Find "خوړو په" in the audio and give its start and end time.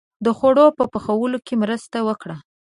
0.37-0.83